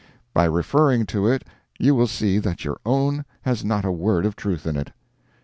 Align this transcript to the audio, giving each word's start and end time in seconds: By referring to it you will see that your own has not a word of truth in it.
By 0.33 0.45
referring 0.45 1.05
to 1.05 1.27
it 1.27 1.45
you 1.77 1.93
will 1.93 2.07
see 2.07 2.39
that 2.39 2.65
your 2.65 2.79
own 2.87 3.23
has 3.43 3.63
not 3.63 3.85
a 3.85 3.91
word 3.91 4.25
of 4.25 4.35
truth 4.35 4.65
in 4.65 4.75
it. 4.75 4.91